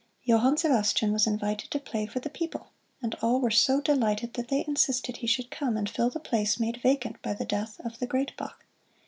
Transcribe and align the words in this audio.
Johann 0.23 0.57
Sebastian 0.57 1.13
was 1.13 1.27
invited 1.27 1.69
to 1.69 1.79
play 1.79 2.07
for 2.07 2.19
the 2.19 2.29
people, 2.31 2.71
and 3.03 3.13
all 3.21 3.39
were 3.39 3.51
so 3.51 3.79
delighted 3.79 4.33
that 4.33 4.47
they 4.47 4.65
insisted 4.67 5.17
he 5.17 5.27
should 5.27 5.51
come 5.51 5.77
and 5.77 5.87
fill 5.87 6.09
the 6.09 6.19
place 6.19 6.59
made 6.59 6.77
vacant 6.81 7.21
by 7.21 7.35
the 7.35 7.45
death 7.45 7.79
of 7.85 7.99
the 7.99 8.07
"Great 8.07 8.35
Bach." 8.35 8.65